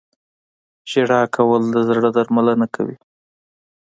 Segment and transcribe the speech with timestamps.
[0.91, 2.97] •ژړا کول د زړه درملنه کوي.